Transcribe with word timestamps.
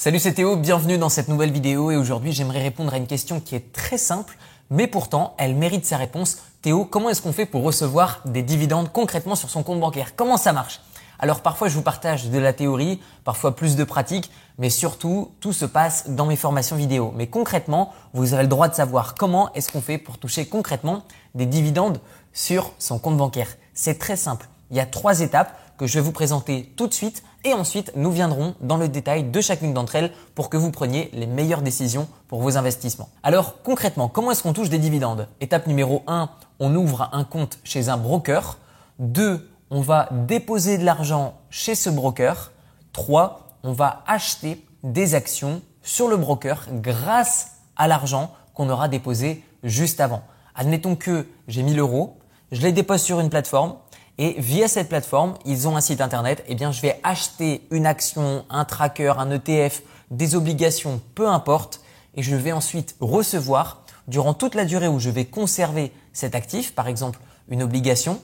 Salut 0.00 0.20
c'est 0.20 0.34
Théo, 0.34 0.54
bienvenue 0.54 0.96
dans 0.96 1.08
cette 1.08 1.26
nouvelle 1.26 1.50
vidéo 1.50 1.90
et 1.90 1.96
aujourd'hui 1.96 2.30
j'aimerais 2.30 2.62
répondre 2.62 2.94
à 2.94 2.98
une 2.98 3.08
question 3.08 3.40
qui 3.40 3.56
est 3.56 3.72
très 3.72 3.98
simple 3.98 4.38
mais 4.70 4.86
pourtant 4.86 5.34
elle 5.38 5.56
mérite 5.56 5.84
sa 5.84 5.96
réponse. 5.96 6.38
Théo, 6.62 6.84
comment 6.84 7.10
est-ce 7.10 7.20
qu'on 7.20 7.32
fait 7.32 7.46
pour 7.46 7.64
recevoir 7.64 8.20
des 8.24 8.44
dividendes 8.44 8.92
concrètement 8.92 9.34
sur 9.34 9.50
son 9.50 9.64
compte 9.64 9.80
bancaire? 9.80 10.14
Comment 10.14 10.36
ça 10.36 10.52
marche? 10.52 10.80
Alors 11.18 11.40
parfois 11.40 11.66
je 11.66 11.74
vous 11.74 11.82
partage 11.82 12.30
de 12.30 12.38
la 12.38 12.52
théorie, 12.52 13.00
parfois 13.24 13.56
plus 13.56 13.74
de 13.74 13.82
pratique, 13.82 14.30
mais 14.56 14.70
surtout 14.70 15.32
tout 15.40 15.52
se 15.52 15.64
passe 15.64 16.08
dans 16.08 16.26
mes 16.26 16.36
formations 16.36 16.76
vidéo. 16.76 17.12
Mais 17.16 17.26
concrètement, 17.26 17.92
vous 18.12 18.34
avez 18.34 18.44
le 18.44 18.48
droit 18.48 18.68
de 18.68 18.76
savoir 18.76 19.16
comment 19.16 19.52
est-ce 19.54 19.72
qu'on 19.72 19.82
fait 19.82 19.98
pour 19.98 20.18
toucher 20.18 20.46
concrètement 20.46 21.02
des 21.34 21.46
dividendes 21.46 21.98
sur 22.32 22.70
son 22.78 23.00
compte 23.00 23.16
bancaire. 23.16 23.48
C'est 23.74 23.98
très 23.98 24.16
simple. 24.16 24.48
Il 24.70 24.76
y 24.76 24.80
a 24.80 24.86
trois 24.86 25.22
étapes 25.22 25.58
que 25.78 25.86
je 25.86 25.94
vais 25.94 26.00
vous 26.00 26.12
présenter 26.12 26.72
tout 26.76 26.88
de 26.88 26.92
suite 26.92 27.22
et 27.44 27.54
ensuite 27.54 27.92
nous 27.94 28.10
viendrons 28.10 28.54
dans 28.60 28.76
le 28.76 28.88
détail 28.88 29.22
de 29.22 29.40
chacune 29.40 29.72
d'entre 29.72 29.94
elles 29.94 30.12
pour 30.34 30.50
que 30.50 30.56
vous 30.56 30.70
preniez 30.70 31.08
les 31.14 31.26
meilleures 31.26 31.62
décisions 31.62 32.08
pour 32.26 32.42
vos 32.42 32.58
investissements. 32.58 33.08
Alors 33.22 33.62
concrètement, 33.62 34.08
comment 34.08 34.32
est-ce 34.32 34.42
qu'on 34.42 34.52
touche 34.52 34.70
des 34.70 34.78
dividendes? 34.78 35.28
Étape 35.40 35.66
numéro 35.66 36.02
1, 36.08 36.28
on 36.58 36.74
ouvre 36.74 37.08
un 37.12 37.24
compte 37.24 37.58
chez 37.64 37.88
un 37.88 37.96
broker. 37.96 38.58
2, 38.98 39.48
on 39.70 39.80
va 39.80 40.08
déposer 40.26 40.76
de 40.76 40.84
l'argent 40.84 41.34
chez 41.48 41.76
ce 41.76 41.88
broker. 41.88 42.52
3, 42.92 43.56
on 43.62 43.72
va 43.72 44.02
acheter 44.06 44.64
des 44.82 45.14
actions 45.14 45.62
sur 45.82 46.08
le 46.08 46.16
broker 46.16 46.66
grâce 46.72 47.52
à 47.76 47.86
l'argent 47.86 48.32
qu'on 48.52 48.68
aura 48.68 48.88
déposé 48.88 49.44
juste 49.62 50.00
avant. 50.00 50.22
Admettons 50.56 50.96
que 50.96 51.28
j'ai 51.46 51.62
1000 51.62 51.78
euros, 51.78 52.18
je 52.50 52.62
les 52.62 52.72
dépose 52.72 53.00
sur 53.00 53.20
une 53.20 53.30
plateforme, 53.30 53.76
et 54.18 54.34
via 54.38 54.66
cette 54.66 54.88
plateforme, 54.88 55.34
ils 55.44 55.68
ont 55.68 55.76
un 55.76 55.80
site 55.80 56.00
internet. 56.00 56.44
Eh 56.48 56.56
bien, 56.56 56.72
je 56.72 56.82
vais 56.82 56.98
acheter 57.04 57.66
une 57.70 57.86
action, 57.86 58.44
un 58.50 58.64
tracker, 58.64 59.14
un 59.16 59.30
ETF, 59.30 59.82
des 60.10 60.34
obligations, 60.34 61.00
peu 61.14 61.28
importe. 61.28 61.80
Et 62.14 62.22
je 62.22 62.34
vais 62.34 62.52
ensuite 62.52 62.96
recevoir, 63.00 63.84
durant 64.08 64.34
toute 64.34 64.56
la 64.56 64.64
durée 64.64 64.88
où 64.88 64.98
je 64.98 65.10
vais 65.10 65.24
conserver 65.24 65.92
cet 66.12 66.34
actif, 66.34 66.74
par 66.74 66.88
exemple 66.88 67.20
une 67.48 67.62
obligation, 67.62 68.20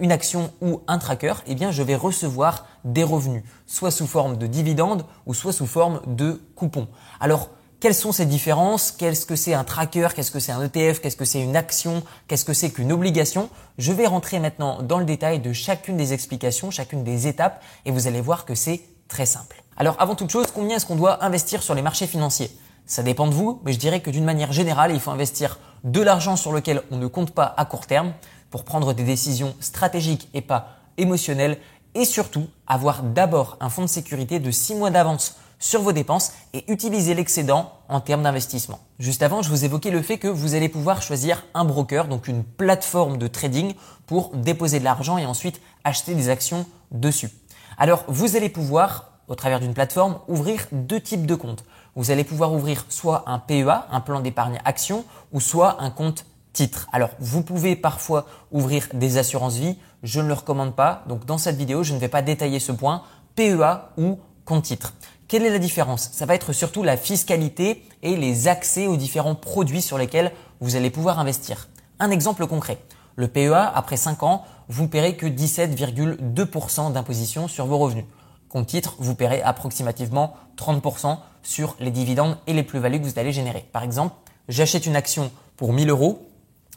une 0.00 0.10
action 0.10 0.50
ou 0.60 0.80
un 0.88 0.98
tracker, 0.98 1.34
eh 1.46 1.54
bien, 1.54 1.70
je 1.70 1.82
vais 1.82 1.96
recevoir 1.96 2.66
des 2.84 3.04
revenus, 3.04 3.44
soit 3.66 3.90
sous 3.90 4.06
forme 4.06 4.38
de 4.38 4.46
dividendes 4.46 5.04
ou 5.26 5.34
soit 5.34 5.52
sous 5.52 5.66
forme 5.66 6.00
de 6.06 6.42
coupons. 6.56 6.88
Alors, 7.20 7.50
quelles 7.80 7.94
sont 7.94 8.12
ces 8.12 8.26
différences? 8.26 8.90
Qu'est-ce 8.90 9.26
que 9.26 9.36
c'est 9.36 9.52
un 9.52 9.64
tracker? 9.64 10.08
Qu'est-ce 10.14 10.30
que 10.30 10.40
c'est 10.40 10.52
un 10.52 10.62
ETF 10.62 11.00
Qu'est-ce 11.00 11.16
que 11.16 11.24
c'est 11.24 11.42
une 11.42 11.56
action? 11.56 12.02
Qu'est-ce 12.26 12.44
que 12.44 12.54
c'est 12.54 12.70
qu'une 12.70 12.90
obligation? 12.90 13.50
Je 13.76 13.92
vais 13.92 14.06
rentrer 14.06 14.38
maintenant 14.40 14.82
dans 14.82 14.98
le 14.98 15.04
détail 15.04 15.40
de 15.40 15.52
chacune 15.52 15.96
des 15.96 16.12
explications, 16.12 16.70
chacune 16.70 17.04
des 17.04 17.26
étapes 17.26 17.62
et 17.84 17.90
vous 17.90 18.06
allez 18.06 18.20
voir 18.20 18.46
que 18.46 18.54
c'est 18.54 18.80
très 19.08 19.26
simple. 19.26 19.62
Alors 19.76 19.96
avant 19.98 20.14
toute 20.14 20.30
chose, 20.30 20.46
combien 20.54 20.76
est-ce 20.76 20.86
qu'on 20.86 20.96
doit 20.96 21.22
investir 21.22 21.62
sur 21.62 21.74
les 21.74 21.82
marchés 21.82 22.06
financiers? 22.06 22.50
Ça 22.86 23.02
dépend 23.02 23.26
de 23.26 23.34
vous, 23.34 23.60
mais 23.64 23.72
je 23.72 23.78
dirais 23.78 24.00
que 24.00 24.10
d'une 24.10 24.24
manière 24.24 24.52
générale, 24.52 24.92
il 24.92 25.00
faut 25.00 25.10
investir 25.10 25.58
de 25.84 26.00
l'argent 26.00 26.36
sur 26.36 26.52
lequel 26.52 26.82
on 26.90 26.96
ne 26.96 27.06
compte 27.06 27.32
pas 27.32 27.54
à 27.56 27.66
court 27.66 27.86
terme 27.86 28.14
pour 28.50 28.64
prendre 28.64 28.94
des 28.94 29.04
décisions 29.04 29.54
stratégiques 29.60 30.28
et 30.32 30.40
pas 30.40 30.78
émotionnelles 30.96 31.58
et 31.94 32.04
surtout 32.04 32.46
avoir 32.66 33.02
d'abord 33.02 33.58
un 33.60 33.68
fonds 33.68 33.82
de 33.82 33.88
sécurité 33.88 34.38
de 34.38 34.50
6 34.50 34.76
mois 34.76 34.90
d'avance 34.90 35.36
sur 35.58 35.82
vos 35.82 35.92
dépenses 35.92 36.32
et 36.52 36.70
utiliser 36.70 37.14
l'excédent 37.14 37.72
en 37.88 38.00
termes 38.00 38.22
d'investissement. 38.22 38.80
Juste 38.98 39.22
avant, 39.22 39.42
je 39.42 39.50
vous 39.50 39.64
évoquais 39.64 39.90
le 39.90 40.02
fait 40.02 40.18
que 40.18 40.28
vous 40.28 40.54
allez 40.54 40.68
pouvoir 40.68 41.02
choisir 41.02 41.44
un 41.54 41.64
broker, 41.64 42.08
donc 42.08 42.28
une 42.28 42.44
plateforme 42.44 43.18
de 43.18 43.26
trading 43.26 43.74
pour 44.06 44.30
déposer 44.36 44.78
de 44.78 44.84
l'argent 44.84 45.18
et 45.18 45.26
ensuite 45.26 45.60
acheter 45.84 46.14
des 46.14 46.28
actions 46.28 46.66
dessus. 46.90 47.30
Alors, 47.78 48.04
vous 48.08 48.36
allez 48.36 48.48
pouvoir, 48.48 49.12
au 49.28 49.34
travers 49.34 49.60
d'une 49.60 49.74
plateforme, 49.74 50.18
ouvrir 50.28 50.66
deux 50.72 51.00
types 51.00 51.26
de 51.26 51.34
comptes. 51.34 51.64
Vous 51.94 52.10
allez 52.10 52.24
pouvoir 52.24 52.52
ouvrir 52.52 52.84
soit 52.88 53.24
un 53.26 53.38
PEA, 53.38 53.86
un 53.90 54.00
plan 54.00 54.20
d'épargne 54.20 54.60
action, 54.64 55.04
ou 55.32 55.40
soit 55.40 55.82
un 55.82 55.90
compte 55.90 56.26
titre. 56.52 56.88
Alors, 56.92 57.10
vous 57.20 57.42
pouvez 57.42 57.76
parfois 57.76 58.26
ouvrir 58.50 58.88
des 58.94 59.18
assurances 59.18 59.56
vie. 59.56 59.76
Je 60.02 60.20
ne 60.20 60.28
le 60.28 60.34
recommande 60.34 60.74
pas. 60.74 61.04
Donc, 61.08 61.26
dans 61.26 61.38
cette 61.38 61.56
vidéo, 61.56 61.82
je 61.82 61.92
ne 61.92 61.98
vais 61.98 62.08
pas 62.08 62.22
détailler 62.22 62.60
ce 62.60 62.72
point. 62.72 63.02
PEA 63.34 63.90
ou 63.98 64.18
compte 64.44 64.64
titre. 64.64 64.94
Quelle 65.28 65.44
est 65.44 65.50
la 65.50 65.58
différence? 65.58 66.10
Ça 66.12 66.24
va 66.24 66.36
être 66.36 66.52
surtout 66.52 66.84
la 66.84 66.96
fiscalité 66.96 67.82
et 68.04 68.14
les 68.14 68.46
accès 68.46 68.86
aux 68.86 68.96
différents 68.96 69.34
produits 69.34 69.82
sur 69.82 69.98
lesquels 69.98 70.30
vous 70.60 70.76
allez 70.76 70.88
pouvoir 70.88 71.18
investir. 71.18 71.68
Un 71.98 72.12
exemple 72.12 72.46
concret. 72.46 72.78
Le 73.16 73.26
PEA, 73.26 73.72
après 73.74 73.96
5 73.96 74.22
ans, 74.22 74.44
vous 74.68 74.84
ne 74.84 74.88
paierez 74.88 75.16
que 75.16 75.26
17,2% 75.26 76.92
d'imposition 76.92 77.48
sur 77.48 77.66
vos 77.66 77.78
revenus. 77.78 78.04
Compte 78.48 78.68
titre, 78.68 78.94
vous 79.00 79.16
paierez 79.16 79.42
approximativement 79.42 80.34
30% 80.58 81.18
sur 81.42 81.74
les 81.80 81.90
dividendes 81.90 82.36
et 82.46 82.52
les 82.52 82.62
plus-values 82.62 83.00
que 83.00 83.06
vous 83.06 83.18
allez 83.18 83.32
générer. 83.32 83.66
Par 83.72 83.82
exemple, 83.82 84.14
j'achète 84.48 84.86
une 84.86 84.94
action 84.94 85.32
pour 85.56 85.72
1000 85.72 85.90
euros. 85.90 86.28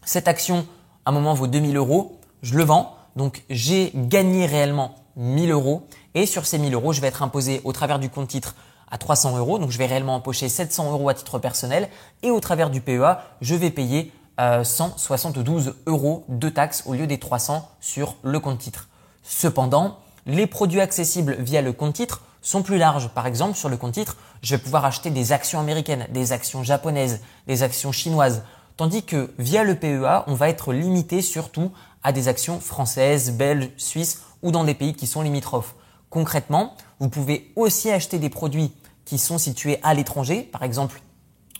Cette 0.06 0.28
action, 0.28 0.66
à 1.06 1.12
un 1.12 1.14
moment, 1.14 1.36
vaut 1.36 1.46
2000 1.46 1.78
euros. 1.78 2.18
Je 2.42 2.56
le 2.56 2.64
vends. 2.64 2.96
Donc, 3.16 3.44
j'ai 3.52 3.92
gagné 3.94 4.48
réellement 4.48 4.96
1000 5.20 5.52
euros. 5.52 5.88
Et 6.16 6.26
sur 6.26 6.48
ces 6.48 6.58
1000 6.58 6.74
euros, 6.74 6.94
je 6.94 7.02
vais 7.02 7.08
être 7.08 7.22
imposé 7.22 7.62
au 7.64 7.74
travers 7.74 8.00
du 8.00 8.10
compte 8.10 8.30
titre 8.30 8.56
à 8.90 8.98
300 8.98 9.38
euros. 9.38 9.60
Donc, 9.60 9.70
je 9.70 9.78
vais 9.78 9.86
réellement 9.86 10.16
empocher 10.16 10.50
700 10.50 10.92
euros 10.92 11.10
à 11.10 11.14
titre 11.14 11.38
personnel. 11.38 11.90
Et 12.24 12.32
au 12.32 12.40
travers 12.40 12.72
du 12.72 12.82
PEA, 12.82 13.20
je 13.42 13.54
vais 13.54 13.70
payer 13.70 14.12
172 14.64 15.68
euh, 15.68 15.74
euros 15.86 16.24
de 16.30 16.50
taxes 16.50 16.84
au 16.86 16.94
lieu 16.94 17.08
des 17.08 17.20
300 17.20 17.70
sur 17.82 18.16
le 18.24 18.40
compte 18.40 18.60
titre. 18.60 18.88
Cependant, 19.22 20.00
les 20.26 20.48
produits 20.48 20.82
accessibles 20.82 21.36
via 21.40 21.62
le 21.62 21.74
compte 21.74 21.94
titre 21.94 22.22
sont 22.42 22.64
plus 22.64 22.78
larges. 22.78 23.10
Par 23.10 23.28
exemple, 23.28 23.58
sur 23.58 23.68
le 23.68 23.76
compte 23.78 23.94
titre, 23.94 24.16
je 24.42 24.56
vais 24.56 24.62
pouvoir 24.62 24.86
acheter 24.86 25.10
des 25.10 25.34
actions 25.34 25.60
américaines, 25.60 26.08
des 26.12 26.32
actions 26.32 26.64
japonaises, 26.64 27.22
des 27.48 27.64
actions 27.64 27.92
chinoises. 27.92 28.44
Tandis 28.78 29.04
que 29.04 29.34
via 29.38 29.66
le 29.66 29.76
PEA, 29.76 30.24
on 30.28 30.36
va 30.36 30.48
être 30.48 30.72
limité 30.72 31.22
surtout 31.22 31.72
à 32.04 32.12
des 32.12 32.28
actions 32.28 32.60
françaises, 32.60 33.32
belges, 33.32 33.70
suisses 33.78 34.22
ou 34.42 34.52
dans 34.52 34.64
des 34.64 34.74
pays 34.74 34.94
qui 34.94 35.08
sont 35.08 35.22
limitrophes. 35.22 35.76
Concrètement, 36.10 36.76
vous 37.00 37.10
pouvez 37.10 37.52
aussi 37.56 37.92
acheter 37.92 38.20
des 38.20 38.30
produits 38.30 38.72
qui 39.06 39.18
sont 39.18 39.38
situés 39.38 39.80
à 39.84 39.94
l'étranger, 39.94 40.42
par 40.42 40.64
exemple 40.64 41.02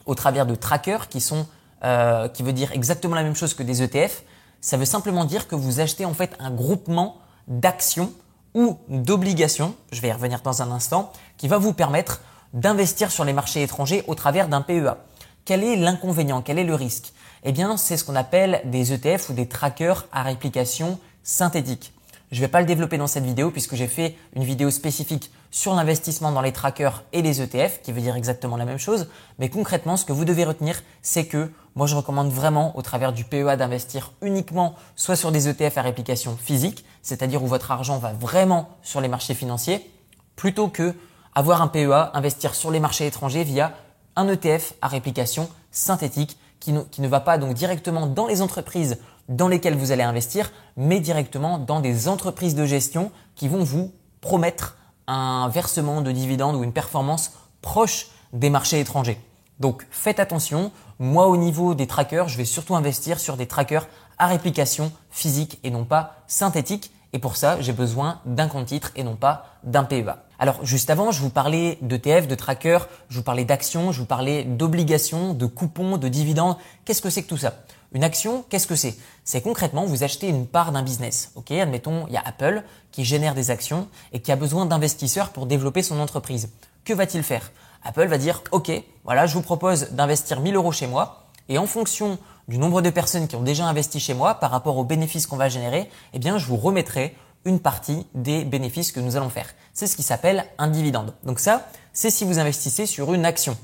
au 0.06 0.16
travers 0.16 0.46
de 0.46 0.56
trackers 0.56 1.08
qui 1.08 1.22
sont 1.22 1.46
euh, 1.84 2.28
qui 2.28 2.44
veut 2.44 2.52
dire 2.52 2.74
exactement 2.74 3.16
la 3.16 3.24
même 3.24 3.36
chose 3.36 3.54
que 3.54 3.64
des 3.64 3.82
ETF. 3.82 4.24
Ça 4.60 4.76
veut 4.76 4.86
simplement 4.86 5.24
dire 5.24 5.48
que 5.48 5.56
vous 5.56 5.80
achetez 5.80 6.04
en 6.04 6.14
fait 6.14 6.36
un 6.40 6.52
groupement 6.52 7.18
d'actions 7.48 8.12
ou 8.54 8.78
d'obligations, 8.90 9.76
je 9.92 10.02
vais 10.02 10.10
y 10.10 10.12
revenir 10.12 10.42
dans 10.42 10.62
un 10.62 10.72
instant, 10.72 11.14
qui 11.38 11.48
va 11.48 11.58
vous 11.58 11.72
permettre 11.72 12.22
d'investir 12.54 13.12
sur 13.12 13.24
les 13.24 13.32
marchés 13.32 13.64
étrangers 13.64 14.04
au 14.08 14.16
travers 14.16 14.50
d'un 14.50 14.60
PEA. 14.60 14.98
Quel 15.46 15.64
est 15.64 15.78
l'inconvénient? 15.78 16.42
Quel 16.42 16.60
est 16.60 16.66
le 16.66 16.76
risque? 16.76 17.14
Eh 17.44 17.52
bien, 17.52 17.78
c'est 17.78 17.96
ce 17.96 18.04
qu'on 18.04 18.16
appelle 18.16 18.62
des 18.66 18.92
ETF 18.92 19.30
ou 19.30 19.34
des 19.34 19.48
trackers 19.48 20.08
à 20.12 20.24
réplication 20.24 21.00
synthétique. 21.24 21.94
Je 22.32 22.38
ne 22.38 22.42
vais 22.42 22.48
pas 22.48 22.60
le 22.60 22.68
développer 22.68 22.98
dans 22.98 23.08
cette 23.08 23.24
vidéo 23.24 23.50
puisque 23.50 23.76
j'ai 23.76 23.88
fait 23.88 24.16
une 24.36 24.44
vidéo 24.44 24.70
spécifique 24.70 25.32
sur 25.52 25.74
l'investissement 25.74 26.32
dans 26.32 26.42
les 26.42 26.52
trackers 26.52 27.04
et 27.12 27.24
les 27.24 27.42
ETF, 27.42 27.82
qui 27.82 27.92
veut 27.92 28.02
dire 28.02 28.16
exactement 28.16 28.56
la 28.56 28.66
même 28.66 28.78
chose. 28.78 29.08
Mais 29.40 29.50
concrètement, 29.50 29.98
ce 29.98 30.06
que 30.06 30.14
vous 30.14 30.26
devez 30.26 30.44
retenir, 30.44 30.84
c'est 31.02 31.26
que 31.26 31.52
moi, 31.76 31.88
je 31.88 31.96
recommande 31.96 32.30
vraiment 32.30 32.78
au 32.78 32.82
travers 32.82 33.14
du 33.14 33.24
PEA 33.24 33.56
d'investir 33.56 34.12
uniquement 34.22 34.76
soit 34.96 35.16
sur 35.16 35.32
des 35.32 35.48
ETF 35.48 35.78
à 35.78 35.82
réplication 35.82 36.38
physique, 36.38 36.86
c'est-à-dire 37.02 37.42
où 37.42 37.48
votre 37.48 37.72
argent 37.72 37.98
va 37.98 38.14
vraiment 38.14 38.70
sur 38.84 39.02
les 39.02 39.08
marchés 39.08 39.34
financiers, 39.34 39.90
plutôt 40.36 40.68
que 40.68 40.94
avoir 41.34 41.62
un 41.62 41.68
PEA, 41.68 42.12
investir 42.14 42.54
sur 42.54 42.70
les 42.70 42.80
marchés 42.80 43.08
étrangers 43.08 43.44
via 43.44 43.74
un 44.16 44.28
ETF 44.28 44.74
à 44.82 44.88
réplication 44.88 45.50
synthétique 45.72 46.38
qui 46.60 46.74
ne, 46.74 47.08
va 47.08 47.20
pas 47.20 47.38
donc 47.38 47.54
directement 47.54 48.08
dans 48.08 48.28
les 48.28 48.42
entreprises 48.42 48.98
dans 49.28 49.48
lesquelles 49.48 49.76
vous 49.76 49.92
allez 49.92 50.04
investir, 50.04 50.52
mais 50.76 51.00
directement 51.00 51.58
dans 51.58 51.80
des 51.80 52.08
entreprises 52.08 52.56
de 52.56 52.66
gestion 52.66 53.12
qui 53.36 53.48
vont 53.48 53.64
vous 53.64 53.92
promettre 54.22 54.78
un 55.08 55.50
versement 55.50 56.02
de 56.02 56.12
dividendes 56.12 56.56
ou 56.56 56.64
une 56.64 56.74
performance 56.74 57.32
proche 57.62 58.08
des 58.34 58.50
marchés 58.50 58.80
étrangers. 58.80 59.20
Donc 59.60 59.86
faites 59.92 60.20
attention, 60.20 60.72
moi 61.00 61.28
au 61.28 61.38
niveau 61.38 61.74
des 61.74 61.88
trackers, 61.88 62.28
je 62.28 62.38
vais 62.38 62.46
surtout 62.46 62.76
investir 62.76 63.20
sur 63.20 63.38
des 63.38 63.48
trackers 63.48 63.88
à 64.18 64.28
réplication 64.28 64.92
physique 65.10 65.60
et 65.64 65.72
non 65.72 65.86
pas 65.86 66.24
synthétique. 66.28 66.92
Et 67.14 67.20
pour 67.20 67.38
ça, 67.38 67.60
j'ai 67.60 67.74
besoin 67.74 68.20
d'un 68.26 68.48
compte 68.48 68.68
titre 68.68 68.92
et 68.96 69.04
non 69.04 69.16
pas 69.16 69.46
d'un 69.64 69.84
PEA. 69.84 70.16
Alors 70.38 70.64
juste 70.64 70.90
avant, 70.90 71.12
je 71.12 71.22
vous 71.22 71.30
parlais 71.30 71.78
d'ETF, 71.82 72.28
de 72.28 72.36
trackers, 72.36 72.88
je 73.10 73.18
vous 73.18 73.24
parlais 73.24 73.46
d'actions, 73.46 73.92
je 73.92 74.00
vous 74.00 74.06
parlais 74.06 74.44
d'obligations, 74.44 75.34
de 75.34 75.46
coupons, 75.46 75.98
de 75.98 76.08
dividendes. 76.08 76.56
Qu'est-ce 76.86 77.02
que 77.02 77.10
c'est 77.10 77.24
que 77.24 77.30
tout 77.30 77.38
ça? 77.38 77.56
Une 77.92 78.04
action, 78.04 78.46
qu'est-ce 78.50 78.68
que 78.68 78.76
c'est? 78.76 78.96
C'est 79.24 79.42
concrètement, 79.42 79.86
vous 79.86 80.04
achetez 80.04 80.28
une 80.28 80.46
part 80.46 80.72
d'un 80.72 80.84
business. 80.84 81.32
Ok, 81.36 81.52
admettons, 81.52 82.06
il 82.08 82.14
y 82.14 82.18
a 82.18 82.24
Apple 82.24 82.64
qui 82.92 83.04
génère 83.04 83.34
des 83.34 83.50
actions 83.50 83.88
et 84.14 84.22
qui 84.22 84.32
a 84.32 84.36
besoin 84.36 84.68
d'investisseurs 84.68 85.30
pour 85.30 85.48
développer 85.48 85.82
son 85.82 86.00
entreprise. 86.00 86.50
Que 86.86 86.94
va-t-il 86.94 87.24
faire? 87.24 87.52
Apple 87.84 88.06
va 88.06 88.18
dire, 88.18 88.44
ok, 88.52 88.72
voilà, 89.04 89.26
je 89.26 89.34
vous 89.34 89.42
propose 89.42 89.92
d'investir 89.92 90.40
1000 90.40 90.56
euros 90.56 90.72
chez 90.72 90.86
moi 90.86 91.26
et 91.48 91.58
en 91.58 91.66
fonction 91.66 92.20
du 92.50 92.58
nombre 92.58 92.82
de 92.82 92.90
personnes 92.90 93.28
qui 93.28 93.36
ont 93.36 93.44
déjà 93.44 93.66
investi 93.66 94.00
chez 94.00 94.16
moi 94.16 94.34
par 94.34 94.50
rapport 94.50 94.76
aux 94.78 94.84
bénéfices 94.84 95.28
qu'on 95.28 95.38
va 95.38 95.50
générer, 95.50 95.88
eh 96.14 96.20
bien, 96.20 96.40
je 96.40 96.48
vous 96.48 96.58
remettrai 96.58 97.16
une 97.46 97.60
partie 97.60 98.08
des 98.16 98.44
bénéfices 98.44 98.92
que 98.92 99.00
nous 99.00 99.16
allons 99.16 99.30
faire. 99.30 99.54
C'est 99.72 99.86
ce 99.86 99.96
qui 99.96 100.02
s'appelle 100.02 100.46
un 100.58 100.68
dividende. 100.68 101.14
Donc 101.24 101.40
ça, 101.40 101.68
c'est 101.94 102.10
si 102.10 102.26
vous 102.26 102.40
investissez 102.40 102.88
sur 102.88 103.14
une 103.14 103.24
action. 103.24 103.56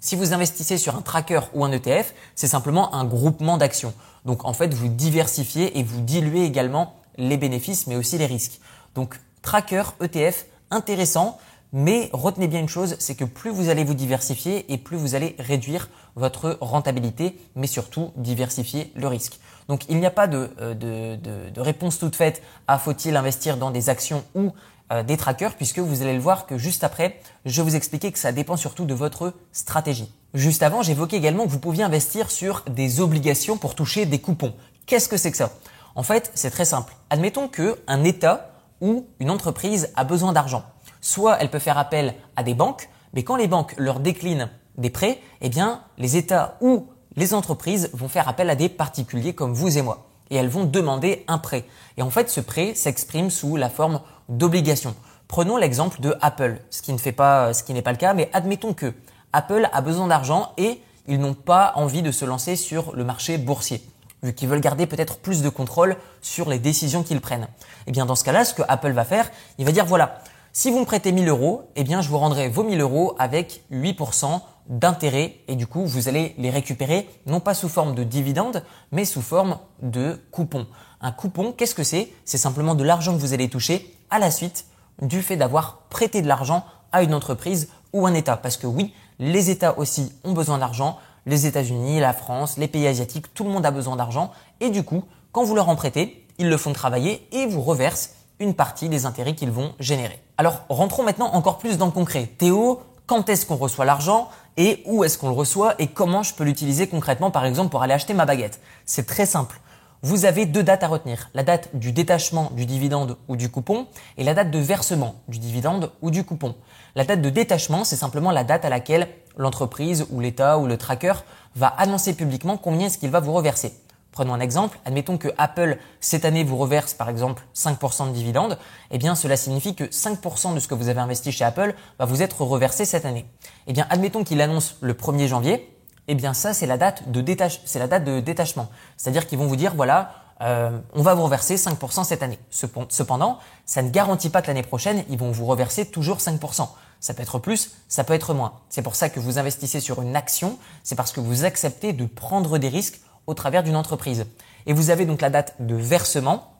Si 0.00 0.16
vous 0.16 0.34
investissez 0.34 0.78
sur 0.78 0.96
un 0.96 1.00
tracker 1.00 1.40
ou 1.54 1.64
un 1.64 1.70
ETF, 1.70 2.12
c'est 2.34 2.48
simplement 2.48 2.92
un 2.92 3.04
groupement 3.04 3.56
d'actions. 3.56 3.94
Donc 4.24 4.44
en 4.44 4.52
fait, 4.52 4.74
vous 4.74 4.88
diversifiez 4.88 5.78
et 5.78 5.84
vous 5.84 6.00
diluez 6.00 6.44
également 6.44 6.96
les 7.16 7.36
bénéfices 7.36 7.86
mais 7.86 7.94
aussi 7.94 8.18
les 8.18 8.26
risques. 8.26 8.60
Donc 8.96 9.14
tracker, 9.42 9.84
ETF, 10.02 10.46
intéressant, 10.72 11.38
mais 11.76 12.08
retenez 12.12 12.46
bien 12.46 12.60
une 12.60 12.68
chose, 12.68 12.94
c'est 13.00 13.16
que 13.16 13.24
plus 13.24 13.50
vous 13.50 13.68
allez 13.68 13.82
vous 13.82 13.94
diversifier 13.94 14.72
et 14.72 14.78
plus 14.78 14.96
vous 14.96 15.16
allez 15.16 15.34
réduire 15.40 15.88
votre 16.14 16.56
rentabilité, 16.60 17.36
mais 17.56 17.66
surtout 17.66 18.12
diversifier 18.14 18.92
le 18.94 19.08
risque. 19.08 19.40
Donc 19.66 19.84
il 19.88 19.98
n'y 19.98 20.06
a 20.06 20.12
pas 20.12 20.28
de, 20.28 20.50
euh, 20.60 21.50
réponse 21.56 21.98
toute 21.98 22.14
faite 22.14 22.42
à 22.68 22.78
faut-il 22.78 23.16
investir 23.16 23.56
dans 23.56 23.72
des 23.72 23.88
actions 23.88 24.22
ou 24.36 24.52
euh, 24.92 25.02
des 25.02 25.16
trackers, 25.16 25.56
puisque 25.56 25.80
vous 25.80 26.02
allez 26.02 26.12
le 26.14 26.20
voir 26.20 26.46
que 26.46 26.58
juste 26.58 26.84
après, 26.84 27.18
je 27.44 27.60
vous 27.60 27.74
expliquer 27.74 28.12
que 28.12 28.20
ça 28.20 28.30
dépend 28.30 28.56
surtout 28.56 28.84
de 28.84 28.94
votre 28.94 29.34
stratégie. 29.50 30.14
Juste 30.32 30.62
avant, 30.62 30.82
j'évoquais 30.82 31.16
également 31.16 31.44
que 31.44 31.50
vous 31.50 31.58
pouviez 31.58 31.82
investir 31.82 32.30
sur 32.30 32.62
des 32.70 33.00
obligations 33.00 33.56
pour 33.56 33.74
toucher 33.74 34.06
des 34.06 34.20
coupons. 34.20 34.54
Qu'est-ce 34.86 35.08
que 35.08 35.16
c'est 35.16 35.32
que 35.32 35.36
ça? 35.36 35.50
En 35.96 36.04
fait, 36.04 36.30
c'est 36.34 36.50
très 36.50 36.66
simple. 36.66 36.94
Admettons 37.10 37.48
qu'un 37.48 38.04
État 38.04 38.50
ou 38.80 39.06
une 39.18 39.30
entreprise 39.30 39.90
a 39.96 40.04
besoin 40.04 40.32
d'argent. 40.32 40.62
Soit 41.04 41.36
elle 41.38 41.50
peut 41.50 41.58
faire 41.58 41.76
appel 41.76 42.14
à 42.34 42.42
des 42.42 42.54
banques, 42.54 42.88
mais 43.12 43.24
quand 43.24 43.36
les 43.36 43.46
banques 43.46 43.74
leur 43.76 44.00
déclinent 44.00 44.48
des 44.78 44.88
prêts, 44.88 45.20
eh 45.42 45.50
bien, 45.50 45.82
les 45.98 46.16
États 46.16 46.56
ou 46.62 46.86
les 47.14 47.34
entreprises 47.34 47.90
vont 47.92 48.08
faire 48.08 48.26
appel 48.26 48.48
à 48.48 48.54
des 48.54 48.70
particuliers 48.70 49.34
comme 49.34 49.52
vous 49.52 49.76
et 49.76 49.82
moi. 49.82 50.06
Et 50.30 50.36
elles 50.36 50.48
vont 50.48 50.64
demander 50.64 51.22
un 51.28 51.36
prêt. 51.36 51.66
Et 51.98 52.02
en 52.02 52.08
fait, 52.08 52.30
ce 52.30 52.40
prêt 52.40 52.74
s'exprime 52.74 53.28
sous 53.28 53.56
la 53.56 53.68
forme 53.68 54.00
d'obligations. 54.30 54.94
Prenons 55.28 55.58
l'exemple 55.58 56.00
de 56.00 56.16
Apple, 56.22 56.58
ce 56.70 56.80
qui 56.80 56.94
ne 56.94 56.98
fait 56.98 57.12
pas, 57.12 57.52
ce 57.52 57.62
qui 57.64 57.74
n'est 57.74 57.82
pas 57.82 57.92
le 57.92 57.98
cas, 57.98 58.14
mais 58.14 58.30
admettons 58.32 58.72
que 58.72 58.94
Apple 59.34 59.68
a 59.74 59.82
besoin 59.82 60.06
d'argent 60.06 60.52
et 60.56 60.80
ils 61.06 61.20
n'ont 61.20 61.34
pas 61.34 61.72
envie 61.76 62.00
de 62.00 62.12
se 62.12 62.24
lancer 62.24 62.56
sur 62.56 62.96
le 62.96 63.04
marché 63.04 63.36
boursier, 63.36 63.86
vu 64.22 64.32
qu'ils 64.32 64.48
veulent 64.48 64.62
garder 64.62 64.86
peut-être 64.86 65.18
plus 65.18 65.42
de 65.42 65.50
contrôle 65.50 65.98
sur 66.22 66.48
les 66.48 66.58
décisions 66.58 67.02
qu'ils 67.02 67.20
prennent. 67.20 67.42
Et 67.42 67.88
eh 67.88 67.92
bien, 67.92 68.06
dans 68.06 68.16
ce 68.16 68.24
cas-là, 68.24 68.46
ce 68.46 68.54
que 68.54 68.62
Apple 68.68 68.92
va 68.92 69.04
faire, 69.04 69.30
il 69.58 69.66
va 69.66 69.72
dire 69.72 69.84
voilà, 69.84 70.22
si 70.56 70.70
vous 70.70 70.78
me 70.78 70.84
prêtez 70.84 71.10
1000 71.10 71.28
euros, 71.28 71.68
eh 71.74 71.82
bien, 71.82 72.00
je 72.00 72.08
vous 72.08 72.16
rendrai 72.16 72.48
vos 72.48 72.62
1000 72.62 72.80
euros 72.80 73.16
avec 73.18 73.64
8% 73.72 74.40
d'intérêt 74.68 75.34
et 75.48 75.56
du 75.56 75.66
coup, 75.66 75.84
vous 75.84 76.08
allez 76.08 76.32
les 76.38 76.48
récupérer 76.48 77.08
non 77.26 77.40
pas 77.40 77.54
sous 77.54 77.68
forme 77.68 77.96
de 77.96 78.04
dividende, 78.04 78.62
mais 78.92 79.04
sous 79.04 79.20
forme 79.20 79.58
de 79.82 80.22
coupon. 80.30 80.68
Un 81.00 81.10
coupon, 81.10 81.50
qu'est-ce 81.50 81.74
que 81.74 81.82
c'est? 81.82 82.08
C'est 82.24 82.38
simplement 82.38 82.76
de 82.76 82.84
l'argent 82.84 83.14
que 83.14 83.18
vous 83.18 83.32
allez 83.32 83.50
toucher 83.50 83.96
à 84.10 84.20
la 84.20 84.30
suite 84.30 84.66
du 85.02 85.22
fait 85.22 85.36
d'avoir 85.36 85.78
prêté 85.90 86.22
de 86.22 86.28
l'argent 86.28 86.64
à 86.92 87.02
une 87.02 87.14
entreprise 87.14 87.68
ou 87.92 88.06
un 88.06 88.14
État. 88.14 88.36
Parce 88.36 88.56
que 88.56 88.68
oui, 88.68 88.94
les 89.18 89.50
États 89.50 89.76
aussi 89.76 90.12
ont 90.22 90.34
besoin 90.34 90.58
d'argent. 90.58 90.98
Les 91.26 91.46
États-Unis, 91.46 91.98
la 91.98 92.12
France, 92.12 92.58
les 92.58 92.68
pays 92.68 92.86
asiatiques, 92.86 93.34
tout 93.34 93.42
le 93.42 93.50
monde 93.50 93.66
a 93.66 93.72
besoin 93.72 93.96
d'argent. 93.96 94.30
Et 94.60 94.70
du 94.70 94.84
coup, 94.84 95.02
quand 95.32 95.42
vous 95.42 95.56
leur 95.56 95.68
en 95.68 95.74
prêtez, 95.74 96.28
ils 96.38 96.48
le 96.48 96.56
font 96.56 96.72
travailler 96.72 97.26
et 97.32 97.46
vous 97.46 97.60
reversent 97.60 98.10
une 98.40 98.54
partie 98.54 98.88
des 98.88 99.06
intérêts 99.06 99.34
qu'ils 99.34 99.50
vont 99.50 99.74
générer. 99.80 100.20
Alors 100.38 100.62
rentrons 100.68 101.02
maintenant 101.02 101.32
encore 101.32 101.58
plus 101.58 101.78
dans 101.78 101.86
le 101.86 101.92
concret. 101.92 102.26
Théo, 102.38 102.82
quand 103.06 103.28
est-ce 103.28 103.46
qu'on 103.46 103.56
reçoit 103.56 103.84
l'argent 103.84 104.28
et 104.56 104.82
où 104.86 105.04
est-ce 105.04 105.18
qu'on 105.18 105.28
le 105.28 105.34
reçoit 105.34 105.74
et 105.78 105.88
comment 105.88 106.22
je 106.22 106.34
peux 106.34 106.44
l'utiliser 106.44 106.86
concrètement 106.88 107.30
par 107.30 107.44
exemple 107.44 107.70
pour 107.70 107.82
aller 107.82 107.94
acheter 107.94 108.14
ma 108.14 108.24
baguette? 108.24 108.60
C'est 108.86 109.06
très 109.06 109.26
simple. 109.26 109.60
Vous 110.02 110.26
avez 110.26 110.44
deux 110.44 110.62
dates 110.62 110.82
à 110.82 110.88
retenir, 110.88 111.30
la 111.32 111.42
date 111.42 111.74
du 111.74 111.90
détachement 111.90 112.50
du 112.52 112.66
dividende 112.66 113.16
ou 113.26 113.36
du 113.36 113.50
coupon 113.50 113.86
et 114.18 114.24
la 114.24 114.34
date 114.34 114.50
de 114.50 114.58
versement 114.58 115.14
du 115.28 115.38
dividende 115.38 115.92
ou 116.02 116.10
du 116.10 116.24
coupon. 116.24 116.54
La 116.94 117.04
date 117.04 117.22
de 117.22 117.30
détachement, 117.30 117.84
c'est 117.84 117.96
simplement 117.96 118.30
la 118.30 118.44
date 118.44 118.66
à 118.66 118.68
laquelle 118.68 119.08
l'entreprise 119.38 120.06
ou 120.10 120.20
l'État 120.20 120.58
ou 120.58 120.66
le 120.66 120.76
tracker 120.76 121.14
va 121.56 121.68
annoncer 121.68 122.14
publiquement 122.14 122.58
combien 122.58 122.88
est-ce 122.88 122.98
qu'il 122.98 123.10
va 123.10 123.20
vous 123.20 123.32
reverser. 123.32 123.72
Prenons 124.14 124.32
un 124.32 124.38
exemple, 124.38 124.78
admettons 124.84 125.18
que 125.18 125.26
Apple 125.38 125.76
cette 125.98 126.24
année 126.24 126.44
vous 126.44 126.56
reverse 126.56 126.94
par 126.94 127.08
exemple 127.08 127.42
5% 127.56 128.06
de 128.06 128.12
dividendes, 128.12 128.58
eh 128.92 128.98
bien 128.98 129.16
cela 129.16 129.36
signifie 129.36 129.74
que 129.74 129.82
5% 129.82 130.54
de 130.54 130.60
ce 130.60 130.68
que 130.68 130.74
vous 130.74 130.88
avez 130.88 131.00
investi 131.00 131.32
chez 131.32 131.44
Apple 131.44 131.74
va 131.98 132.04
vous 132.04 132.22
être 132.22 132.42
reversé 132.42 132.84
cette 132.84 133.06
année. 133.06 133.26
Eh 133.66 133.72
bien 133.72 133.88
admettons 133.90 134.22
qu'il 134.22 134.40
annonce 134.40 134.76
le 134.82 134.94
1er 134.94 135.26
janvier, 135.26 135.76
eh 136.06 136.14
bien 136.14 136.32
ça 136.32 136.54
c'est 136.54 136.68
la 136.68 136.78
date 136.78 137.10
de 137.10 137.24
c'est 137.64 137.80
la 137.80 137.88
date 137.88 138.04
de 138.04 138.20
détachement. 138.20 138.68
C'est-à-dire 138.96 139.26
qu'ils 139.26 139.38
vont 139.38 139.48
vous 139.48 139.56
dire 139.56 139.74
voilà, 139.74 140.12
euh, 140.42 140.78
on 140.92 141.02
va 141.02 141.14
vous 141.14 141.24
reverser 141.24 141.56
5% 141.56 142.04
cette 142.04 142.22
année. 142.22 142.38
Cependant, 142.50 143.40
ça 143.66 143.82
ne 143.82 143.90
garantit 143.90 144.30
pas 144.30 144.42
que 144.42 144.46
l'année 144.46 144.62
prochaine, 144.62 145.02
ils 145.08 145.18
vont 145.18 145.32
vous 145.32 145.46
reverser 145.46 145.86
toujours 145.86 146.18
5%. 146.18 146.68
Ça 147.00 147.14
peut 147.14 147.22
être 147.22 147.40
plus, 147.40 147.72
ça 147.88 148.04
peut 148.04 148.14
être 148.14 148.32
moins. 148.32 148.60
C'est 148.68 148.82
pour 148.82 148.94
ça 148.94 149.08
que 149.08 149.18
vous 149.18 149.40
investissez 149.40 149.80
sur 149.80 150.00
une 150.02 150.14
action, 150.14 150.56
c'est 150.84 150.94
parce 150.94 151.10
que 151.10 151.20
vous 151.20 151.44
acceptez 151.44 151.92
de 151.92 152.06
prendre 152.06 152.58
des 152.58 152.68
risques 152.68 153.00
au 153.26 153.34
travers 153.34 153.62
d'une 153.62 153.76
entreprise. 153.76 154.26
Et 154.66 154.72
vous 154.72 154.90
avez 154.90 155.06
donc 155.06 155.20
la 155.20 155.30
date 155.30 155.54
de 155.60 155.74
versement. 155.74 156.52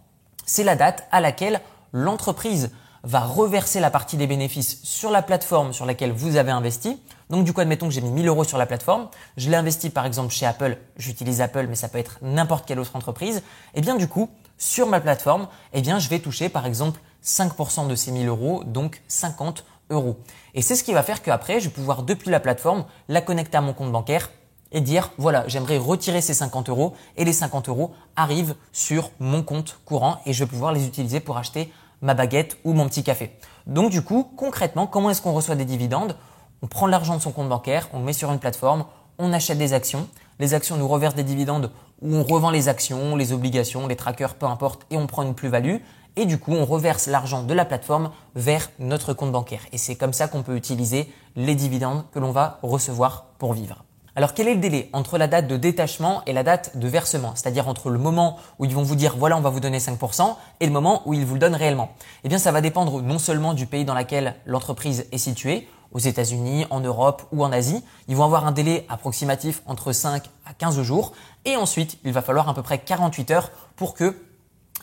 C'est 0.46 0.64
la 0.64 0.76
date 0.76 1.06
à 1.10 1.20
laquelle 1.20 1.60
l'entreprise 1.92 2.70
va 3.04 3.20
reverser 3.20 3.80
la 3.80 3.90
partie 3.90 4.16
des 4.16 4.26
bénéfices 4.26 4.80
sur 4.82 5.10
la 5.10 5.20
plateforme 5.22 5.72
sur 5.72 5.84
laquelle 5.84 6.12
vous 6.12 6.36
avez 6.36 6.50
investi. 6.50 6.98
Donc 7.28 7.44
du 7.44 7.52
coup, 7.52 7.60
admettons 7.60 7.86
que 7.86 7.92
j'ai 7.92 8.00
mis 8.00 8.10
1000 8.10 8.28
euros 8.28 8.44
sur 8.44 8.56
la 8.56 8.66
plateforme, 8.66 9.08
je 9.36 9.50
l'ai 9.50 9.56
investi 9.56 9.90
par 9.90 10.06
exemple 10.06 10.32
chez 10.32 10.46
Apple, 10.46 10.78
j'utilise 10.96 11.42
Apple, 11.42 11.66
mais 11.68 11.74
ça 11.74 11.88
peut 11.88 11.98
être 11.98 12.18
n'importe 12.22 12.66
quelle 12.66 12.80
autre 12.80 12.96
entreprise. 12.96 13.38
Et 13.38 13.42
eh 13.76 13.80
bien 13.82 13.96
du 13.96 14.08
coup, 14.08 14.30
sur 14.56 14.86
ma 14.86 15.00
plateforme, 15.00 15.48
eh 15.74 15.82
bien 15.82 15.98
je 15.98 16.08
vais 16.08 16.18
toucher 16.18 16.48
par 16.48 16.64
exemple 16.66 17.00
5% 17.22 17.88
de 17.88 17.94
ces 17.94 18.10
1000 18.10 18.28
euros, 18.28 18.64
donc 18.64 19.02
50 19.08 19.64
euros. 19.90 20.18
Et 20.54 20.62
c'est 20.62 20.74
ce 20.74 20.82
qui 20.82 20.92
va 20.92 21.02
faire 21.02 21.22
qu'après, 21.22 21.60
je 21.60 21.68
vais 21.68 21.74
pouvoir 21.74 22.04
depuis 22.04 22.30
la 22.30 22.40
plateforme 22.40 22.86
la 23.08 23.20
connecter 23.20 23.58
à 23.58 23.60
mon 23.60 23.74
compte 23.74 23.92
bancaire 23.92 24.30
et 24.74 24.82
dire 24.82 25.10
voilà, 25.16 25.44
j'aimerais 25.48 25.78
retirer 25.78 26.20
ces 26.20 26.34
50 26.34 26.68
euros 26.68 26.92
et 27.16 27.24
les 27.24 27.32
50 27.32 27.70
euros 27.70 27.92
arrivent 28.16 28.54
sur 28.72 29.10
mon 29.20 29.42
compte 29.42 29.78
courant 29.86 30.18
et 30.26 30.34
je 30.34 30.44
vais 30.44 30.50
pouvoir 30.50 30.72
les 30.72 30.86
utiliser 30.86 31.20
pour 31.20 31.38
acheter 31.38 31.72
ma 32.02 32.12
baguette 32.12 32.58
ou 32.64 32.74
mon 32.74 32.86
petit 32.86 33.02
café. 33.02 33.32
Donc 33.66 33.90
du 33.90 34.02
coup, 34.02 34.28
concrètement, 34.36 34.86
comment 34.86 35.08
est-ce 35.08 35.22
qu'on 35.22 35.32
reçoit 35.32 35.54
des 35.54 35.64
dividendes? 35.64 36.16
On 36.60 36.66
prend 36.66 36.86
l'argent 36.86 37.16
de 37.16 37.22
son 37.22 37.32
compte 37.32 37.48
bancaire, 37.48 37.88
on 37.94 38.00
le 38.00 38.04
met 38.04 38.12
sur 38.12 38.30
une 38.30 38.38
plateforme, 38.38 38.84
on 39.18 39.32
achète 39.32 39.58
des 39.58 39.72
actions, 39.72 40.06
les 40.38 40.52
actions 40.52 40.76
nous 40.76 40.88
reversent 40.88 41.14
des 41.14 41.22
dividendes 41.22 41.70
ou 42.02 42.16
on 42.16 42.22
revend 42.24 42.50
les 42.50 42.68
actions, 42.68 43.16
les 43.16 43.32
obligations, 43.32 43.86
les 43.86 43.96
trackers, 43.96 44.34
peu 44.34 44.46
importe, 44.46 44.84
et 44.90 44.96
on 44.96 45.06
prend 45.06 45.22
une 45.22 45.34
plus-value. 45.34 45.76
Et 46.16 46.26
du 46.26 46.38
coup, 46.38 46.52
on 46.52 46.64
reverse 46.64 47.06
l'argent 47.06 47.42
de 47.42 47.54
la 47.54 47.64
plateforme 47.64 48.10
vers 48.34 48.70
notre 48.78 49.14
compte 49.14 49.32
bancaire. 49.32 49.62
Et 49.72 49.78
c'est 49.78 49.96
comme 49.96 50.12
ça 50.12 50.28
qu'on 50.28 50.42
peut 50.42 50.56
utiliser 50.56 51.12
les 51.34 51.54
dividendes 51.54 52.04
que 52.12 52.18
l'on 52.18 52.30
va 52.30 52.58
recevoir 52.62 53.26
pour 53.38 53.52
vivre. 53.52 53.84
Alors 54.16 54.32
quel 54.32 54.46
est 54.46 54.54
le 54.54 54.60
délai 54.60 54.90
entre 54.92 55.18
la 55.18 55.26
date 55.26 55.48
de 55.48 55.56
détachement 55.56 56.22
et 56.26 56.32
la 56.32 56.44
date 56.44 56.76
de 56.76 56.86
versement? 56.86 57.32
C'est-à-dire 57.34 57.66
entre 57.66 57.90
le 57.90 57.98
moment 57.98 58.38
où 58.60 58.64
ils 58.64 58.72
vont 58.72 58.84
vous 58.84 58.94
dire 58.94 59.16
voilà 59.16 59.36
on 59.36 59.40
va 59.40 59.50
vous 59.50 59.58
donner 59.58 59.78
5% 59.78 60.36
et 60.60 60.66
le 60.66 60.72
moment 60.72 61.02
où 61.04 61.14
ils 61.14 61.26
vous 61.26 61.34
le 61.34 61.40
donnent 61.40 61.56
réellement 61.56 61.90
Eh 62.22 62.28
bien 62.28 62.38
ça 62.38 62.52
va 62.52 62.60
dépendre 62.60 63.02
non 63.02 63.18
seulement 63.18 63.54
du 63.54 63.66
pays 63.66 63.84
dans 63.84 63.94
lequel 63.94 64.36
l'entreprise 64.46 65.06
est 65.10 65.18
située, 65.18 65.66
aux 65.90 65.98
États-Unis, 65.98 66.64
en 66.70 66.78
Europe 66.78 67.22
ou 67.32 67.44
en 67.44 67.50
Asie. 67.50 67.82
Ils 68.06 68.14
vont 68.14 68.24
avoir 68.24 68.46
un 68.46 68.52
délai 68.52 68.86
approximatif 68.88 69.62
entre 69.66 69.92
5 69.92 70.22
à 70.46 70.54
15 70.54 70.80
jours 70.82 71.12
et 71.44 71.56
ensuite 71.56 71.98
il 72.04 72.12
va 72.12 72.22
falloir 72.22 72.48
à 72.48 72.54
peu 72.54 72.62
près 72.62 72.78
48 72.78 73.30
heures 73.32 73.50
pour 73.74 73.94
que 73.94 74.16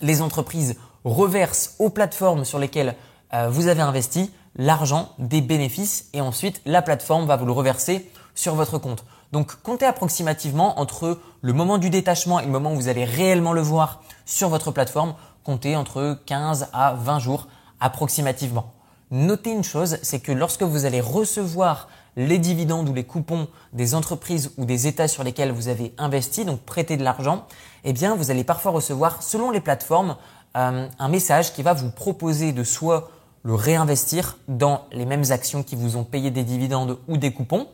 les 0.01 0.21
entreprises 0.21 0.75
reversent 1.05 1.75
aux 1.79 1.89
plateformes 1.89 2.43
sur 2.43 2.59
lesquelles 2.59 2.95
euh, 3.33 3.47
vous 3.50 3.67
avez 3.67 3.81
investi 3.81 4.29
l'argent 4.57 5.13
des 5.19 5.39
bénéfices 5.39 6.09
et 6.11 6.19
ensuite 6.19 6.61
la 6.65 6.81
plateforme 6.81 7.27
va 7.27 7.38
vous 7.38 7.45
le 7.45 7.53
reverser 7.53 8.11
sur 8.35 8.55
votre 8.55 8.77
compte. 8.77 9.05
Donc 9.31 9.55
comptez 9.61 9.85
approximativement 9.85 10.79
entre 10.79 11.19
le 11.41 11.53
moment 11.53 11.77
du 11.77 11.89
détachement 11.89 12.39
et 12.39 12.45
le 12.45 12.51
moment 12.51 12.73
où 12.73 12.75
vous 12.75 12.89
allez 12.89 13.05
réellement 13.05 13.53
le 13.53 13.61
voir 13.61 14.01
sur 14.25 14.50
votre 14.50 14.71
plateforme, 14.71 15.15
comptez 15.43 15.75
entre 15.75 16.19
15 16.25 16.69
à 16.73 16.93
20 16.93 17.19
jours 17.19 17.47
approximativement. 17.79 18.73
Notez 19.09 19.51
une 19.51 19.63
chose, 19.63 19.97
c'est 20.03 20.19
que 20.19 20.31
lorsque 20.31 20.63
vous 20.63 20.85
allez 20.85 21.01
recevoir 21.01 21.88
les 22.15 22.38
dividendes 22.38 22.89
ou 22.89 22.93
les 22.93 23.03
coupons 23.03 23.47
des 23.73 23.95
entreprises 23.95 24.51
ou 24.57 24.65
des 24.65 24.88
États 24.88 25.07
sur 25.07 25.23
lesquels 25.23 25.51
vous 25.51 25.69
avez 25.69 25.93
investi, 25.97 26.45
donc 26.45 26.61
prêté 26.61 26.97
de 26.97 27.03
l'argent, 27.03 27.45
eh 27.83 27.93
bien 27.93 28.15
vous 28.15 28.31
allez 28.31 28.43
parfois 28.43 28.71
recevoir, 28.71 29.23
selon 29.23 29.51
les 29.51 29.61
plateformes, 29.61 30.17
euh, 30.57 30.88
un 31.00 31.07
message 31.07 31.53
qui 31.53 31.63
va 31.63 31.73
vous 31.73 31.89
proposer 31.89 32.51
de 32.51 32.63
soit 32.63 33.09
le 33.43 33.55
réinvestir 33.55 34.38
dans 34.47 34.85
les 34.91 35.05
mêmes 35.05 35.31
actions 35.31 35.63
qui 35.63 35.75
vous 35.75 35.95
ont 35.95 36.03
payé 36.03 36.31
des 36.31 36.43
dividendes 36.43 36.97
ou 37.07 37.17
des 37.17 37.33
coupons, 37.33 37.67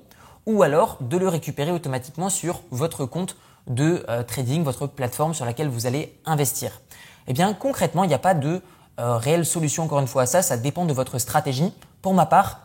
ou 0.47 0.63
alors 0.63 0.97
de 1.01 1.17
le 1.17 1.27
récupérer 1.27 1.71
automatiquement 1.71 2.29
sur 2.29 2.61
votre 2.71 3.05
compte 3.05 3.35
de 3.67 4.05
euh, 4.09 4.23
trading, 4.23 4.63
votre 4.63 4.87
plateforme 4.87 5.33
sur 5.33 5.45
laquelle 5.45 5.67
vous 5.67 5.85
allez 5.85 6.17
investir. 6.25 6.81
Eh 7.27 7.33
bien, 7.33 7.53
concrètement, 7.53 8.05
il 8.05 8.07
n'y 8.07 8.13
a 8.13 8.19
pas 8.19 8.33
de 8.33 8.61
euh, 8.99 9.17
réelle 9.17 9.45
solution 9.45 9.83
encore 9.83 9.99
une 9.99 10.07
fois 10.07 10.23
à 10.23 10.25
ça, 10.25 10.41
ça 10.41 10.57
dépend 10.57 10.85
de 10.85 10.93
votre 10.93 11.19
stratégie. 11.19 11.73
Pour 12.01 12.13
ma 12.13 12.25
part, 12.25 12.61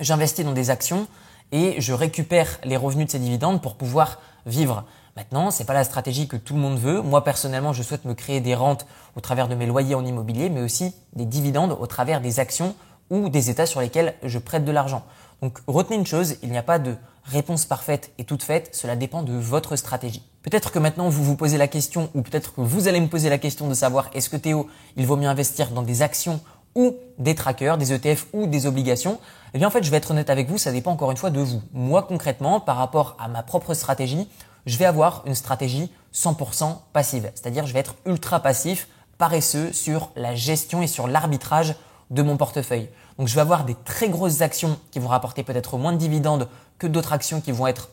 j'investis 0.00 0.44
dans 0.44 0.52
des 0.52 0.68
actions 0.68 1.06
et 1.52 1.80
je 1.80 1.92
récupère 1.92 2.58
les 2.64 2.76
revenus 2.76 3.06
de 3.06 3.12
ces 3.12 3.20
dividendes 3.20 3.62
pour 3.62 3.76
pouvoir 3.76 4.18
vivre. 4.44 4.84
Maintenant, 5.16 5.52
c'est 5.52 5.64
pas 5.64 5.74
la 5.74 5.84
stratégie 5.84 6.26
que 6.26 6.36
tout 6.36 6.54
le 6.54 6.60
monde 6.60 6.78
veut. 6.78 7.02
Moi, 7.02 7.22
personnellement, 7.22 7.72
je 7.72 7.84
souhaite 7.84 8.04
me 8.04 8.14
créer 8.14 8.40
des 8.40 8.56
rentes 8.56 8.84
au 9.14 9.20
travers 9.20 9.46
de 9.46 9.54
mes 9.54 9.66
loyers 9.66 9.94
en 9.94 10.04
immobilier, 10.04 10.50
mais 10.50 10.62
aussi 10.62 10.92
des 11.12 11.26
dividendes 11.26 11.76
au 11.78 11.86
travers 11.86 12.20
des 12.20 12.40
actions 12.40 12.74
ou 13.10 13.28
des 13.28 13.48
états 13.48 13.66
sur 13.66 13.80
lesquels 13.80 14.14
je 14.24 14.38
prête 14.38 14.64
de 14.64 14.72
l'argent. 14.72 15.04
Donc, 15.42 15.58
retenez 15.66 15.96
une 15.96 16.06
chose, 16.06 16.36
il 16.42 16.50
n'y 16.50 16.58
a 16.58 16.62
pas 16.62 16.78
de 16.78 16.96
réponse 17.24 17.64
parfaite 17.64 18.12
et 18.18 18.24
toute 18.24 18.42
faite. 18.42 18.70
Cela 18.72 18.96
dépend 18.96 19.22
de 19.22 19.32
votre 19.32 19.76
stratégie. 19.76 20.22
Peut-être 20.42 20.72
que 20.72 20.78
maintenant 20.78 21.08
vous 21.08 21.24
vous 21.24 21.36
posez 21.36 21.58
la 21.58 21.68
question, 21.68 22.10
ou 22.14 22.22
peut-être 22.22 22.54
que 22.54 22.60
vous 22.60 22.88
allez 22.88 23.00
me 23.00 23.08
poser 23.08 23.30
la 23.30 23.38
question 23.38 23.68
de 23.68 23.74
savoir 23.74 24.10
est-ce 24.14 24.28
que 24.28 24.36
Théo, 24.36 24.68
il 24.96 25.06
vaut 25.06 25.16
mieux 25.16 25.28
investir 25.28 25.70
dans 25.70 25.82
des 25.82 26.02
actions 26.02 26.40
ou 26.74 26.96
des 27.18 27.34
trackers, 27.34 27.78
des 27.78 27.92
ETF 27.92 28.26
ou 28.32 28.46
des 28.46 28.66
obligations, 28.66 29.20
eh 29.54 29.58
bien 29.58 29.68
en 29.68 29.70
fait 29.70 29.84
je 29.84 29.90
vais 29.90 29.98
être 29.98 30.10
honnête 30.10 30.30
avec 30.30 30.48
vous, 30.48 30.58
ça 30.58 30.72
dépend 30.72 30.92
encore 30.92 31.10
une 31.10 31.16
fois 31.16 31.30
de 31.30 31.40
vous. 31.40 31.62
Moi 31.72 32.02
concrètement, 32.02 32.60
par 32.60 32.76
rapport 32.76 33.16
à 33.20 33.28
ma 33.28 33.42
propre 33.42 33.74
stratégie, 33.74 34.28
je 34.66 34.78
vais 34.78 34.84
avoir 34.84 35.22
une 35.26 35.34
stratégie 35.34 35.90
100% 36.14 36.76
passive. 36.92 37.30
C'est-à-dire 37.34 37.66
je 37.66 37.72
vais 37.72 37.80
être 37.80 37.94
ultra 38.06 38.40
passif, 38.40 38.88
paresseux 39.18 39.72
sur 39.72 40.10
la 40.16 40.34
gestion 40.34 40.82
et 40.82 40.86
sur 40.86 41.06
l'arbitrage 41.06 41.74
de 42.10 42.22
mon 42.22 42.36
portefeuille. 42.36 42.88
Donc 43.18 43.28
je 43.28 43.34
vais 43.34 43.40
avoir 43.40 43.64
des 43.64 43.76
très 43.84 44.08
grosses 44.08 44.40
actions 44.40 44.78
qui 44.90 44.98
vont 44.98 45.08
rapporter 45.08 45.42
peut-être 45.42 45.76
moins 45.78 45.92
de 45.92 45.98
dividendes 45.98 46.48
que 46.82 46.88
d'autres 46.88 47.12
actions 47.12 47.40
qui 47.40 47.52
vont 47.52 47.68
être 47.68 47.90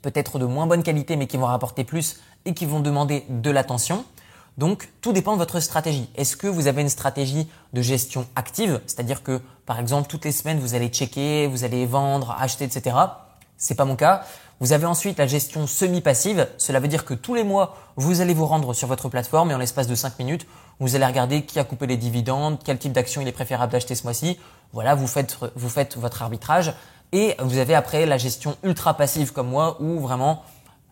peut-être 0.00 0.38
de 0.38 0.46
moins 0.46 0.66
bonne 0.66 0.82
qualité 0.82 1.16
mais 1.16 1.26
qui 1.26 1.36
vont 1.36 1.44
rapporter 1.44 1.84
plus 1.84 2.20
et 2.46 2.54
qui 2.54 2.64
vont 2.64 2.80
demander 2.80 3.26
de 3.28 3.50
l'attention. 3.50 4.02
Donc, 4.56 4.88
tout 5.02 5.12
dépend 5.12 5.34
de 5.34 5.38
votre 5.38 5.60
stratégie. 5.60 6.08
Est-ce 6.14 6.34
que 6.36 6.46
vous 6.46 6.66
avez 6.66 6.80
une 6.80 6.88
stratégie 6.88 7.48
de 7.74 7.82
gestion 7.82 8.26
active, 8.34 8.80
c'est-à-dire 8.86 9.22
que, 9.22 9.42
par 9.66 9.78
exemple, 9.78 10.08
toutes 10.08 10.24
les 10.24 10.32
semaines, 10.32 10.58
vous 10.58 10.74
allez 10.74 10.88
checker, 10.88 11.48
vous 11.48 11.64
allez 11.64 11.84
vendre, 11.84 12.34
acheter, 12.38 12.64
etc. 12.64 12.96
C'est 13.58 13.74
pas 13.74 13.84
mon 13.84 13.96
cas. 13.96 14.24
Vous 14.60 14.72
avez 14.72 14.86
ensuite 14.86 15.18
la 15.18 15.26
gestion 15.26 15.66
semi-passive. 15.66 16.48
Cela 16.56 16.80
veut 16.80 16.88
dire 16.88 17.04
que 17.04 17.12
tous 17.12 17.34
les 17.34 17.44
mois, 17.44 17.76
vous 17.96 18.20
allez 18.22 18.32
vous 18.32 18.46
rendre 18.46 18.72
sur 18.72 18.88
votre 18.88 19.10
plateforme 19.10 19.50
et 19.50 19.54
en 19.54 19.58
l'espace 19.58 19.88
de 19.88 19.94
5 19.94 20.18
minutes, 20.18 20.46
vous 20.80 20.94
allez 20.96 21.04
regarder 21.04 21.42
qui 21.42 21.58
a 21.58 21.64
coupé 21.64 21.86
les 21.86 21.96
dividendes, 21.96 22.58
quel 22.64 22.78
type 22.78 22.92
d'action 22.92 23.20
il 23.20 23.28
est 23.28 23.32
préférable 23.32 23.72
d'acheter 23.72 23.94
ce 23.94 24.04
mois-ci. 24.04 24.38
Voilà, 24.72 24.94
vous 24.94 25.08
faites, 25.08 25.36
vous 25.56 25.68
faites 25.68 25.96
votre 25.96 26.22
arbitrage. 26.22 26.72
Et 27.14 27.36
vous 27.38 27.58
avez 27.58 27.76
après 27.76 28.06
la 28.06 28.18
gestion 28.18 28.56
ultra 28.64 28.94
passive 28.94 29.32
comme 29.32 29.48
moi 29.48 29.76
où 29.80 30.00
vraiment, 30.00 30.42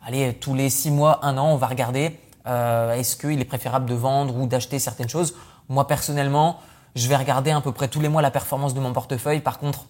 allez, 0.07 0.35
tous 0.35 0.55
les 0.55 0.71
6 0.71 0.93
mois, 0.93 1.19
1 1.27 1.37
an, 1.37 1.49
on 1.53 1.57
va 1.57 1.67
regarder 1.67 2.17
euh, 2.47 2.95
est-ce 2.95 3.17
qu'il 3.17 3.41
est 3.41 3.45
préférable 3.45 3.87
de 3.87 3.95
vendre 3.95 4.37
ou 4.37 4.47
d'acheter 4.47 4.79
certaines 4.79 5.09
choses 5.09 5.35
Moi 5.69 5.89
personnellement, 5.89 6.61
je 6.95 7.09
vais 7.09 7.17
regarder 7.17 7.51
à 7.51 7.61
peu 7.61 7.73
près 7.73 7.89
tous 7.89 8.01
les 8.01 8.09
mois 8.09 8.23
la 8.23 8.31
performance 8.31 8.73
de 8.73 8.79
mon 8.79 8.93
portefeuille. 8.93 9.41
Par 9.41 9.59
contre, 9.59 9.87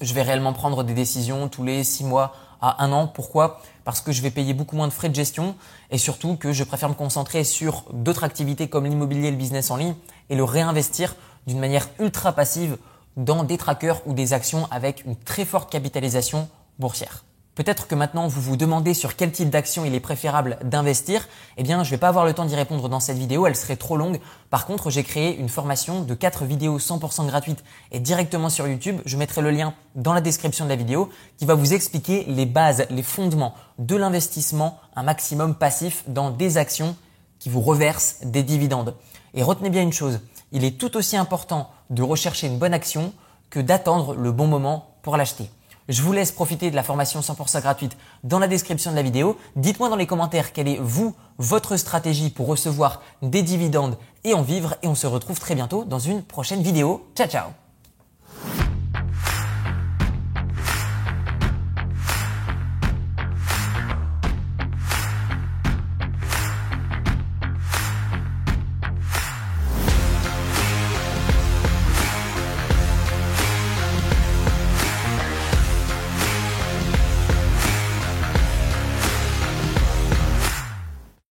je 0.00 0.14
vais 0.14 0.22
réellement 0.22 0.54
prendre 0.54 0.84
des 0.84 0.94
décisions 0.94 1.50
tous 1.50 1.64
les 1.64 1.84
six 1.84 2.02
mois 2.02 2.32
à 2.62 2.82
un 2.82 2.90
an. 2.90 3.06
Pourquoi? 3.06 3.60
Parce 3.84 4.00
que 4.00 4.10
je 4.10 4.22
vais 4.22 4.30
payer 4.30 4.54
beaucoup 4.54 4.74
moins 4.74 4.88
de 4.88 4.92
frais 4.94 5.10
de 5.10 5.14
gestion 5.14 5.54
et 5.90 5.98
surtout 5.98 6.36
que 6.36 6.54
je 6.54 6.64
préfère 6.64 6.88
me 6.88 6.94
concentrer 6.94 7.44
sur 7.44 7.84
d'autres 7.92 8.24
activités 8.24 8.68
comme 8.68 8.86
l'immobilier 8.86 9.28
et 9.28 9.32
le 9.32 9.36
business 9.36 9.70
en 9.70 9.76
ligne 9.76 9.96
et 10.30 10.34
le 10.34 10.44
réinvestir 10.44 11.14
d'une 11.46 11.58
manière 11.58 11.86
ultra 11.98 12.32
passive 12.32 12.78
dans 13.18 13.44
des 13.44 13.58
trackers 13.58 14.00
ou 14.06 14.14
des 14.14 14.32
actions 14.32 14.66
avec 14.70 15.04
une 15.04 15.16
très 15.16 15.44
forte 15.44 15.70
capitalisation 15.70 16.48
boursière. 16.78 17.24
Peut-être 17.56 17.88
que 17.88 17.96
maintenant 17.96 18.28
vous 18.28 18.40
vous 18.40 18.56
demandez 18.56 18.94
sur 18.94 19.16
quel 19.16 19.32
type 19.32 19.50
d'action 19.50 19.84
il 19.84 19.92
est 19.92 19.98
préférable 19.98 20.58
d'investir. 20.62 21.28
Eh 21.56 21.64
bien, 21.64 21.82
je 21.82 21.90
vais 21.90 21.96
pas 21.98 22.06
avoir 22.06 22.24
le 22.24 22.32
temps 22.32 22.44
d'y 22.44 22.54
répondre 22.54 22.88
dans 22.88 23.00
cette 23.00 23.18
vidéo, 23.18 23.48
elle 23.48 23.56
serait 23.56 23.74
trop 23.74 23.96
longue. 23.96 24.20
Par 24.48 24.64
contre, 24.64 24.90
j'ai 24.90 25.02
créé 25.02 25.36
une 25.36 25.48
formation 25.48 26.02
de 26.02 26.14
4 26.14 26.44
vidéos 26.44 26.78
100% 26.78 27.26
gratuites 27.26 27.64
et 27.90 27.98
directement 27.98 28.48
sur 28.48 28.68
YouTube. 28.68 29.00
Je 29.04 29.16
mettrai 29.16 29.42
le 29.42 29.50
lien 29.50 29.74
dans 29.96 30.12
la 30.12 30.20
description 30.20 30.66
de 30.66 30.70
la 30.70 30.76
vidéo 30.76 31.10
qui 31.36 31.46
va 31.46 31.56
vous 31.56 31.74
expliquer 31.74 32.24
les 32.28 32.46
bases, 32.46 32.86
les 32.90 33.02
fondements 33.02 33.54
de 33.78 33.96
l'investissement, 33.96 34.78
un 34.94 35.02
maximum 35.02 35.56
passif 35.56 36.04
dans 36.06 36.30
des 36.30 36.58
actions 36.58 36.94
qui 37.40 37.48
vous 37.48 37.60
reversent 37.60 38.18
des 38.22 38.44
dividendes. 38.44 38.94
Et 39.34 39.42
retenez 39.42 39.70
bien 39.70 39.82
une 39.82 39.92
chose, 39.92 40.20
il 40.52 40.64
est 40.64 40.78
tout 40.78 40.96
aussi 40.96 41.16
important 41.16 41.70
de 41.90 42.02
rechercher 42.02 42.46
une 42.46 42.58
bonne 42.58 42.74
action 42.74 43.12
que 43.50 43.60
d'attendre 43.60 44.14
le 44.14 44.32
bon 44.32 44.46
moment 44.46 44.94
pour 45.02 45.16
l'acheter. 45.16 45.50
Je 45.88 46.02
vous 46.02 46.12
laisse 46.12 46.32
profiter 46.32 46.70
de 46.70 46.76
la 46.76 46.82
formation 46.82 47.20
100% 47.20 47.62
gratuite 47.62 47.96
dans 48.22 48.38
la 48.38 48.46
description 48.46 48.90
de 48.90 48.96
la 48.96 49.02
vidéo. 49.02 49.38
Dites-moi 49.56 49.88
dans 49.88 49.96
les 49.96 50.06
commentaires 50.06 50.52
quelle 50.52 50.68
est 50.68 50.78
vous, 50.80 51.14
votre 51.38 51.76
stratégie 51.76 52.28
pour 52.28 52.46
recevoir 52.46 53.00
des 53.22 53.42
dividendes 53.42 53.96
et 54.24 54.34
en 54.34 54.42
vivre 54.42 54.76
et 54.82 54.88
on 54.88 54.94
se 54.94 55.06
retrouve 55.06 55.40
très 55.40 55.54
bientôt 55.54 55.84
dans 55.84 55.98
une 55.98 56.22
prochaine 56.22 56.62
vidéo. 56.62 57.06
Ciao 57.16 57.26
ciao 57.26 57.67